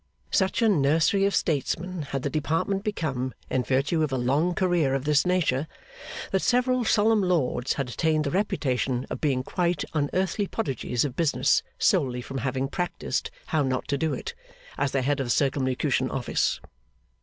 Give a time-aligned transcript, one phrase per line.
[0.31, 4.95] Such a nursery of statesmen had the Department become in virtue of a long career
[4.95, 5.67] of this nature,
[6.31, 11.61] that several solemn lords had attained the reputation of being quite unearthly prodigies of business,
[11.77, 14.33] solely from having practised, How not to do it,
[14.75, 16.59] as the head of the Circumlocution Office.